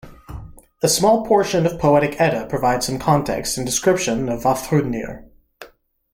A 0.81 0.89
small 0.89 1.27
portion 1.27 1.67
of 1.67 1.77
Poetic 1.77 2.19
Edda 2.19 2.47
provides 2.47 2.87
some 2.87 2.97
context 2.97 3.55
and 3.57 3.67
description 3.67 4.29
of 4.29 4.41
Vafthrudnir. 4.41 5.25